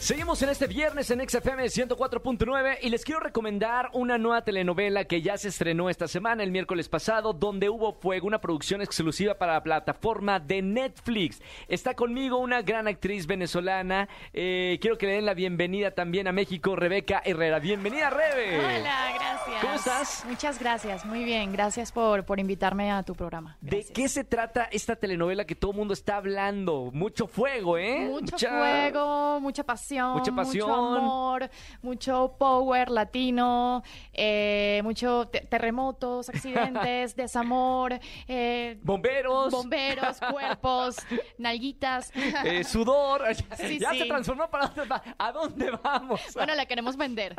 [0.00, 5.20] Seguimos en este viernes en XFM 104.9 y les quiero recomendar una nueva telenovela que
[5.20, 9.52] ya se estrenó esta semana, el miércoles pasado, donde hubo fuego, una producción exclusiva para
[9.52, 11.42] la plataforma de Netflix.
[11.68, 14.08] Está conmigo una gran actriz venezolana.
[14.32, 17.58] Eh, quiero que le den la bienvenida también a México, Rebeca Herrera.
[17.58, 18.58] Bienvenida, Rebe.
[18.58, 19.60] Hola, gracias.
[19.60, 20.24] ¿Cómo estás?
[20.26, 21.52] Muchas gracias, muy bien.
[21.52, 23.58] Gracias por, por invitarme a tu programa.
[23.60, 26.90] ¿De qué se trata esta telenovela que todo el mundo está hablando?
[26.94, 28.06] Mucho fuego, ¿eh?
[28.08, 30.68] Mucho Mucha- fuego, mucha pasión, Mucha pasión.
[30.68, 31.50] mucho amor,
[31.82, 33.82] mucho power latino,
[34.12, 39.50] eh, mucho te- terremotos, accidentes, desamor, eh, Bomberos.
[39.50, 40.96] bomberos, cuerpos,
[41.38, 42.12] nalguitas.
[42.44, 43.22] eh, sudor.
[43.56, 43.98] Sí, ya sí.
[44.00, 46.20] se transformó para dónde va- ¿A dónde vamos?
[46.34, 47.34] Bueno, la queremos vender.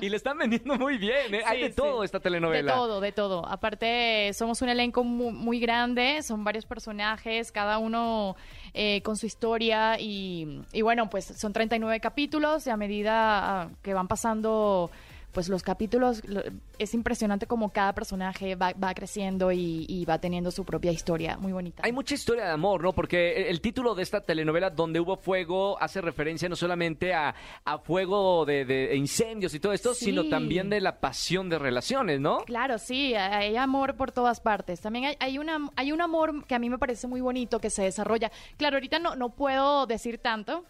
[0.00, 1.34] y le están vendiendo muy bien.
[1.46, 2.72] Hay de todo esta telenovela.
[2.72, 3.46] De todo, de todo.
[3.46, 8.36] Aparte, somos un elenco mu- muy, grande, son varios personajes, cada uno
[8.74, 13.68] eh, con su historia y, y bueno, pues son 39 capítulos y a medida ah,
[13.82, 14.90] que van pasando
[15.32, 16.42] pues los capítulos, lo-
[16.78, 21.36] es impresionante como cada personaje va, va creciendo y, y va teniendo su propia historia,
[21.38, 21.82] muy bonita.
[21.84, 22.92] Hay mucha historia de amor, ¿no?
[22.92, 27.34] Porque el- el título de esta telenovela, Donde hubo fuego, hace referencia no solamente a,
[27.64, 30.06] a fuego de, de incendios y todo esto, Sí.
[30.06, 32.38] sino también de la pasión de relaciones, ¿no?
[32.44, 34.80] Claro, sí, hay amor por todas partes.
[34.80, 37.70] También hay, hay, una, hay un amor que a mí me parece muy bonito que
[37.70, 38.30] se desarrolla.
[38.56, 40.64] Claro, ahorita no, no puedo decir tanto,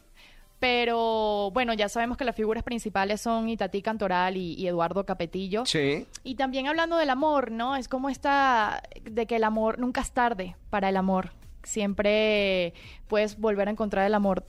[0.63, 5.67] pero bueno, ya sabemos que las figuras principales son Itatí Cantoral y, y Eduardo Capetillo.
[5.67, 6.07] Sí.
[6.23, 7.75] Y también hablando del amor, ¿no?
[7.75, 11.31] Es como esta de que el amor nunca es tarde para el amor.
[11.65, 12.75] Siempre
[13.09, 14.45] puedes volver a encontrar el amor.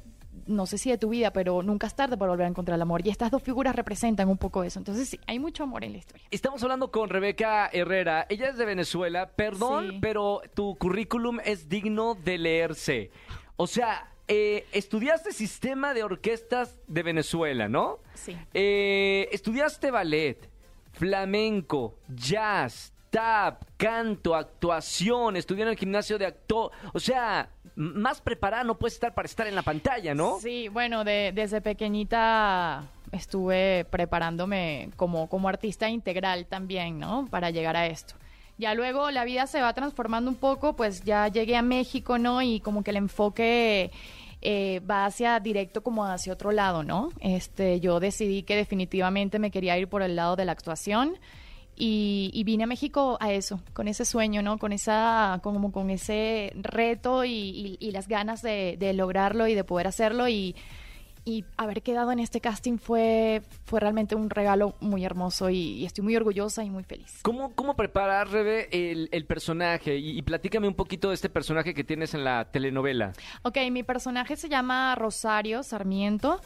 [0.45, 2.81] No sé si de tu vida, pero nunca es tarde para volver a encontrar el
[2.83, 3.01] amor.
[3.05, 4.77] Y estas dos figuras representan un poco eso.
[4.77, 6.27] Entonces, sí, hay mucho amor en la historia.
[6.29, 8.27] Estamos hablando con Rebeca Herrera.
[8.29, 9.31] Ella es de Venezuela.
[9.35, 9.97] Perdón, Sí.
[9.99, 13.09] pero tu currículum es digno de leerse.
[13.55, 17.99] O sea, eh, estudiaste sistema de orquestas de Venezuela, ¿no?
[18.15, 18.37] Sí.
[18.53, 20.49] Eh, estudiaste ballet,
[20.93, 25.35] flamenco, jazz, tap, canto, actuación.
[25.37, 26.71] Estudié en el gimnasio de actor.
[26.93, 30.39] O sea, más preparada no puedes estar para estar en la pantalla, ¿no?
[30.39, 37.27] Sí, bueno, de- desde pequeñita estuve preparándome como, como artista integral también, ¿no?
[37.29, 38.15] Para llegar a esto.
[38.63, 42.41] Ya luego la vida se va transformando un poco, pues ya llegué a México, ¿no?
[42.41, 43.91] Y como que el enfoque
[44.41, 47.09] eh, va hacia directo como hacia otro lado, ¿no?
[47.19, 51.17] Este, yo decidí que definitivamente me quería ir por el lado de la actuación.
[51.75, 54.57] Y, y vine a México a eso, con ese sueño, ¿no?
[54.59, 59.55] Con esa, como con ese reto y, y- y las ganas de, de lograrlo y
[59.55, 60.55] de poder hacerlo y,
[61.25, 65.85] y haber quedado en este casting fue, fue realmente un regalo muy hermoso y, y
[65.85, 67.19] estoy muy orgullosa y muy feliz.
[67.23, 69.97] ¿Cómo, cómo preparar, Rebe, el, el personaje?
[69.97, 73.13] Y, y platícame un poquito de este personaje que tienes en la telenovela.
[73.43, 76.41] Ok, mi personaje se llama Rosario Sarmiento.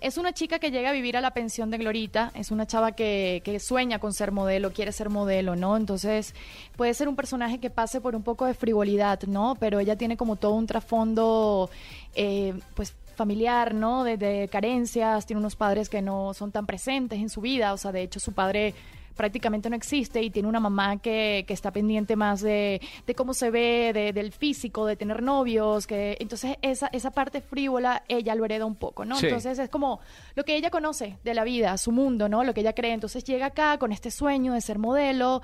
[0.00, 2.92] Es una chica que llega a vivir a la pensión de Glorita, es una chava
[2.92, 5.76] que, que sueña con ser modelo, quiere ser modelo, ¿no?
[5.76, 6.34] Entonces
[6.76, 9.56] puede ser un personaje que pase por un poco de frivolidad, ¿no?
[9.58, 11.68] Pero ella tiene como todo un trasfondo,
[12.14, 14.04] eh, pues familiar, ¿no?
[14.04, 17.76] De, de carencias, tiene unos padres que no son tan presentes en su vida, o
[17.76, 18.74] sea, de hecho su padre
[19.18, 23.34] prácticamente no existe y tiene una mamá que, que está pendiente más de, de cómo
[23.34, 28.34] se ve, de- del físico, de tener novios, que entonces esa, esa parte frívola ella
[28.34, 29.16] lo hereda un poco, ¿no?
[29.16, 29.26] Sí.
[29.26, 30.00] Entonces es como
[30.36, 32.44] lo que ella conoce de la vida, su mundo, ¿no?
[32.44, 32.92] Lo que ella cree.
[32.94, 35.42] Entonces llega acá con este sueño de ser modelo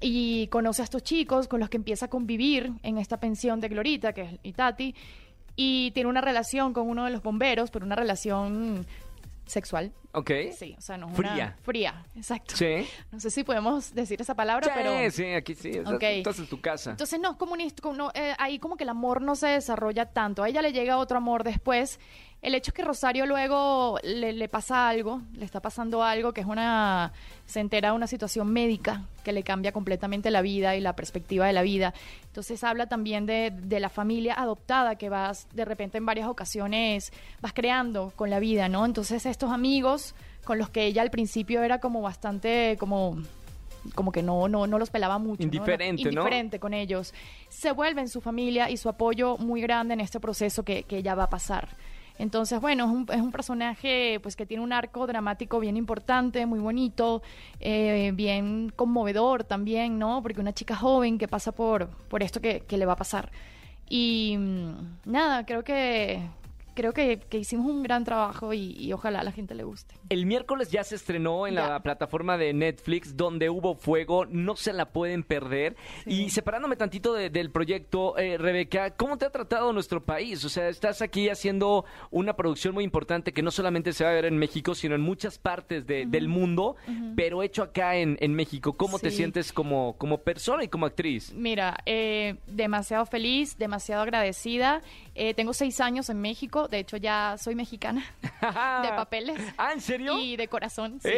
[0.00, 3.68] y conoce a estos chicos con los que empieza a convivir en esta pensión de
[3.68, 4.94] Glorita, que es Itati,
[5.56, 8.84] y tiene una relación con uno de los bomberos, pero una relación
[9.46, 9.92] sexual.
[10.14, 10.30] ¿Ok?
[10.56, 11.32] Sí, o sea, no es Fría.
[11.32, 12.56] una- fría, exacto.
[12.56, 12.86] Sí.
[13.10, 15.10] No sé si podemos decir esa palabra, Sí, pero...
[15.10, 15.70] sí, aquí sí.
[15.70, 16.02] Estás, Ok.
[16.04, 16.90] estás en tu casa.
[16.92, 20.06] Entonces no es como un no, eh, ahí como que el amor no se desarrolla
[20.06, 20.42] tanto.
[20.42, 21.98] A ella le llega otro amor después.
[22.42, 26.42] El hecho es que Rosario luego le, le pasa algo, le está pasando algo que
[26.42, 27.10] es una
[27.46, 31.46] se entera de una situación médica que le cambia completamente la vida y la perspectiva
[31.46, 31.94] de la vida.
[32.26, 37.14] Entonces habla también de, de la familia adoptada que vas de repente en varias ocasiones
[37.40, 38.84] vas creando con la vida, ¿no?
[38.84, 40.03] Entonces estos amigos
[40.44, 43.16] con los que ella al principio era como bastante como
[43.94, 45.40] como que no, no, no los pelaba mucho.
[45.40, 45.44] ¿no?
[45.44, 46.08] Indiferente, ¿no?
[46.08, 47.12] Indiferente con ellos.
[47.50, 51.14] Se vuelven su familia y su apoyo muy grande en este proceso que, que ella
[51.14, 51.68] va a pasar.
[52.18, 56.46] Entonces, bueno, es un, es un personaje pues que tiene un arco dramático bien importante,
[56.46, 57.22] muy bonito,
[57.58, 60.22] eh, bien conmovedor también, ¿no?
[60.22, 63.32] Porque una chica joven que pasa por, por esto que, que le va a pasar.
[63.88, 66.20] Y mm, nada, creo que,
[66.74, 69.94] creo que, que hicimos un gran trabajo y, y ojalá a la gente le guste.
[70.08, 74.72] El miércoles ya se estrenó en la plataforma de Netflix, donde hubo fuego, no se
[74.72, 75.76] la pueden perder.
[76.06, 80.44] Y separándome tantito de- del proyecto, eh, Rebeca, ¿cómo te ha tratado nuestro país?
[80.44, 84.14] O sea, estás aquí haciendo una producción muy importante que no solamente se va a
[84.14, 86.76] ver en México, sino en muchas partes de- del mundo,
[87.16, 88.72] pero hecho acá en, en México.
[88.74, 91.32] ¿Cómo te sientes como, como persona y como actriz?
[91.34, 94.82] Mira, eh, demasiado feliz, demasiado agradecida.
[95.14, 99.40] Eh, tengo seis años en México, de hecho ya soy mexicana de papeles.
[99.56, 100.18] Ah, ¿en serio?
[100.18, 101.08] Y de corazón, sí.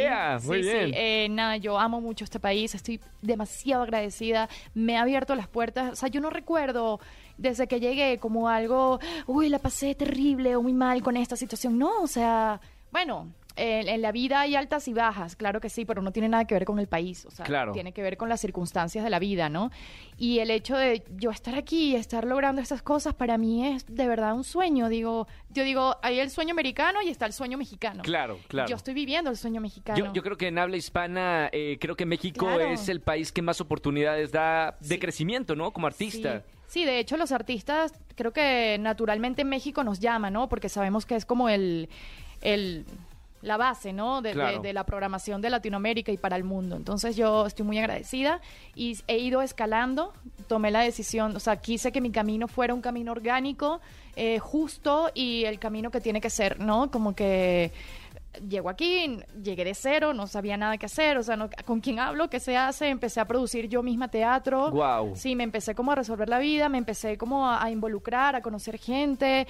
[0.44, 0.74] Muy Sí, sí.
[0.76, 0.90] bien.
[0.94, 5.92] Eh, nada, yo amo mucho este país, estoy demasiado agradecida, me ha abierto las puertas,
[5.92, 7.00] o sea, yo no recuerdo
[7.38, 11.78] desde que llegué como algo, uy, la pasé terrible o muy mal con esta situación,
[11.78, 12.60] no, o sea,
[12.90, 13.32] bueno...
[13.56, 16.44] En, en la vida hay altas y bajas, claro que sí, pero no tiene nada
[16.44, 17.72] que ver con el país, o sea, Claro.
[17.72, 19.70] tiene que ver con las circunstancias de la vida, ¿no?
[20.18, 23.86] Y el hecho de yo estar aquí y estar logrando estas cosas para mí es
[23.86, 24.88] de verdad un sueño.
[24.90, 28.02] Digo, yo digo, hay el sueño americano y está el sueño mexicano.
[28.02, 28.68] Claro, claro.
[28.68, 29.98] Yo estoy viviendo el sueño mexicano.
[29.98, 32.60] Yo, yo creo que en habla hispana, eh, creo que México Claro.
[32.66, 34.98] es el país que más oportunidades da de Sí.
[34.98, 35.72] crecimiento, ¿no?
[35.72, 36.40] Como artista.
[36.40, 36.52] Sí.
[36.68, 40.48] Sí, de hecho los artistas creo que naturalmente en México nos llaman, ¿no?
[40.48, 41.88] Porque sabemos que es como el,
[42.42, 42.84] el
[43.46, 44.20] la base, ¿no?
[44.22, 44.60] De, de- Claro.
[44.60, 46.76] de la programación de Latinoamérica y para el mundo.
[46.76, 48.40] Entonces yo estoy muy agradecida
[48.74, 50.12] y he ido escalando,
[50.48, 53.80] tomé la decisión, o sea, quise que mi camino fuera un camino orgánico,
[54.16, 56.90] eh, justo y el camino que tiene que ser, ¿no?
[56.90, 57.70] Como que
[58.48, 61.98] llego aquí, llegué de cero, no sabía nada que hacer, o sea, no- con quién
[61.98, 64.70] hablo, qué se hace, empecé a producir yo misma teatro.
[64.70, 65.16] Guau.
[65.16, 68.42] Sí, me empecé como a resolver la vida, me empecé como a, a involucrar, a
[68.42, 69.46] conocer gente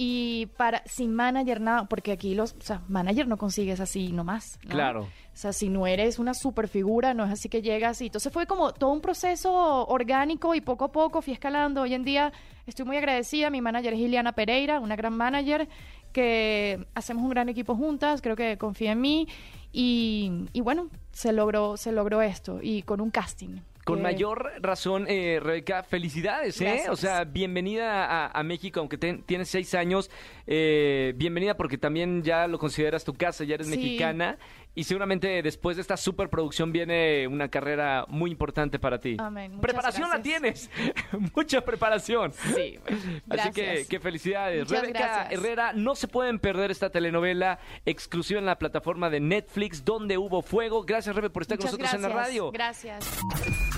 [0.00, 4.56] y para sin manager nada, porque aquí los, o sea, manager no consigues así nomás.
[4.62, 4.70] ¿no?
[4.70, 5.02] Claro.
[5.02, 8.32] O sea, si no eres una super figura, no es así que llegas y entonces
[8.32, 9.50] fue como todo un proceso
[9.88, 11.82] orgánico y poco a poco fui escalando.
[11.82, 12.32] Hoy en día
[12.68, 15.68] estoy muy agradecida, mi manager es Iliana Pereira, una gran manager
[16.12, 19.26] que hacemos un gran equipo juntas, creo que confía en mí
[19.72, 23.62] y, y bueno, se logró se logró esto y con un casting.
[23.88, 26.64] Con mayor razón, eh, Rebeca, felicidades, ¿eh?
[26.64, 26.88] Gracias.
[26.90, 30.10] O sea, bienvenida a, a México, aunque ten- tienes seis años,
[30.46, 33.76] eh, bienvenida porque también ya lo consideras tu casa, ya eres Sí.
[33.76, 34.38] mexicana
[34.74, 39.16] y seguramente después de esta superproducción viene una carrera muy importante para ti.
[39.18, 40.68] Amén, Preparación la gracias.
[40.68, 40.70] tienes,
[41.34, 42.32] mucha preparación.
[42.32, 43.02] Sí, bueno,
[43.42, 43.88] Así que, gracias.
[43.88, 44.64] que felicidades.
[44.68, 45.32] Muchas Rebeca gracias.
[45.32, 50.42] Herrera, no se pueden perder esta telenovela exclusiva en la plataforma de Netflix, donde hubo
[50.42, 50.84] fuego.
[50.84, 52.52] Gracias, Rebe, por estar Muchas con nosotros en la gracias, radio.
[52.52, 53.77] Gracias.